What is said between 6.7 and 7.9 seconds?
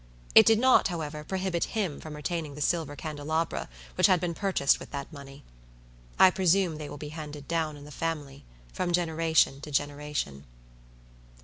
they will be handed down in